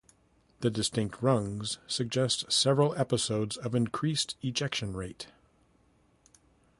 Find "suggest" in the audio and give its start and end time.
1.85-2.51